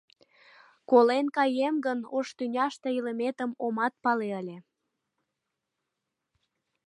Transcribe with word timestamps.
Колен 0.89 1.25
каем 1.37 1.75
гын, 1.85 1.99
ош 2.17 2.27
тӱняште 2.37 2.87
илыметым 2.97 3.51
омат 3.65 3.93
пале 4.03 4.29
ыле. 4.41 4.57